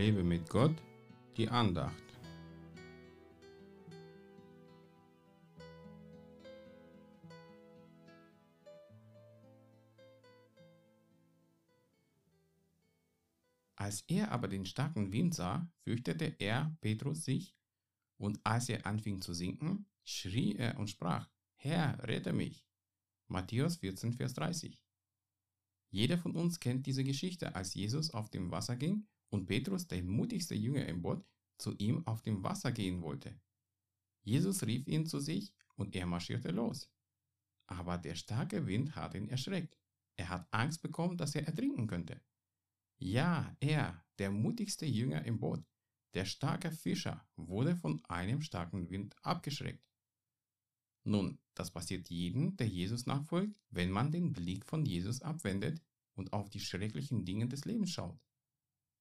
Lebe 0.00 0.24
mit 0.24 0.48
Gott, 0.48 0.82
die 1.36 1.46
Andacht. 1.46 1.92
Als 13.76 14.00
er 14.08 14.32
aber 14.32 14.48
den 14.48 14.64
starken 14.64 15.12
Wind 15.12 15.34
sah, 15.34 15.70
fürchtete 15.82 16.34
er 16.38 16.74
Petrus 16.80 17.26
sich, 17.26 17.54
und 18.16 18.40
als 18.42 18.70
er 18.70 18.86
anfing 18.86 19.20
zu 19.20 19.34
sinken, 19.34 19.84
schrie 20.04 20.56
er 20.56 20.78
und 20.78 20.88
sprach, 20.88 21.28
Herr, 21.56 22.02
rette 22.08 22.32
mich. 22.32 22.64
Matthäus 23.26 23.76
14, 23.76 24.14
Vers 24.14 24.32
30. 24.32 24.82
Jeder 25.90 26.16
von 26.16 26.34
uns 26.34 26.58
kennt 26.58 26.86
diese 26.86 27.04
Geschichte, 27.04 27.54
als 27.54 27.74
Jesus 27.74 28.14
auf 28.14 28.30
dem 28.30 28.50
Wasser 28.50 28.76
ging 28.76 29.06
und 29.30 29.46
Petrus, 29.46 29.86
der 29.86 30.02
mutigste 30.02 30.54
Jünger 30.54 30.86
im 30.86 31.02
Boot, 31.02 31.24
zu 31.58 31.74
ihm 31.78 32.06
auf 32.06 32.22
dem 32.22 32.42
Wasser 32.42 32.72
gehen 32.72 33.02
wollte. 33.02 33.38
Jesus 34.22 34.64
rief 34.64 34.86
ihn 34.86 35.06
zu 35.06 35.20
sich 35.20 35.52
und 35.76 35.94
er 35.94 36.06
marschierte 36.06 36.50
los. 36.50 36.90
Aber 37.66 37.98
der 37.98 38.14
starke 38.14 38.66
Wind 38.66 38.96
hat 38.96 39.14
ihn 39.14 39.28
erschreckt. 39.28 39.78
Er 40.16 40.28
hat 40.28 40.48
Angst 40.52 40.82
bekommen, 40.82 41.16
dass 41.16 41.34
er 41.34 41.46
ertrinken 41.46 41.86
könnte. 41.86 42.20
Ja, 42.98 43.56
er, 43.60 44.04
der 44.18 44.30
mutigste 44.30 44.84
Jünger 44.84 45.24
im 45.24 45.38
Boot, 45.38 45.64
der 46.14 46.26
starke 46.26 46.70
Fischer, 46.70 47.26
wurde 47.36 47.76
von 47.76 48.04
einem 48.06 48.42
starken 48.42 48.90
Wind 48.90 49.16
abgeschreckt. 49.22 49.86
Nun, 51.04 51.38
das 51.54 51.70
passiert 51.70 52.10
jedem, 52.10 52.56
der 52.56 52.68
Jesus 52.68 53.06
nachfolgt, 53.06 53.58
wenn 53.70 53.90
man 53.90 54.12
den 54.12 54.32
Blick 54.32 54.66
von 54.66 54.84
Jesus 54.84 55.22
abwendet 55.22 55.80
und 56.14 56.32
auf 56.32 56.50
die 56.50 56.60
schrecklichen 56.60 57.24
Dinge 57.24 57.48
des 57.48 57.64
Lebens 57.64 57.90
schaut. 57.90 58.20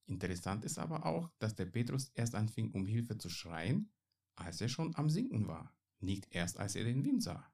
Interessant 0.10 0.66
ist 0.66 0.80
aber 0.80 1.06
auch, 1.06 1.30
dass 1.38 1.54
der 1.54 1.66
Petrus 1.66 2.10
erst 2.16 2.34
anfing, 2.34 2.72
um 2.72 2.88
Hilfe 2.88 3.20
zu 3.20 3.30
schreien, 3.30 3.92
als 4.36 4.60
er 4.60 4.68
schon 4.68 4.96
am 4.96 5.08
Sinken 5.08 5.48
war, 5.48 5.78
nicht 6.00 6.28
erst 6.32 6.58
als 6.58 6.76
er 6.76 6.84
den 6.84 7.04
Wind 7.04 7.22
sah. 7.22 7.54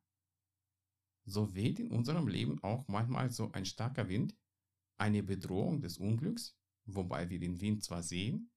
So 1.26 1.54
weht 1.54 1.80
in 1.80 1.92
unserem 1.92 2.30
Leben 2.30 2.64
auch 2.64 2.88
manchmal 2.88 3.30
so 3.30 3.52
ein 3.52 3.66
starker 3.66 4.08
Wind, 4.08 4.38
eine 4.98 5.22
Bedrohung 5.22 5.82
des 5.82 5.98
Unglücks, 5.98 6.58
wobei 6.86 7.30
wir 7.30 7.40
den 7.40 7.60
Wind 7.60 7.84
zwar 7.84 8.04
sehen, 8.04 8.52